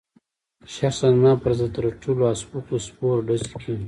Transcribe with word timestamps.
شخصاً 0.75 1.07
زما 1.17 1.33
پر 1.41 1.51
ضد 1.59 1.75
رټلو 1.83 2.23
او 2.29 2.35
سپکو 2.41 2.75
سپور 2.85 3.15
ډزې 3.27 3.47
کېږي. 3.63 3.75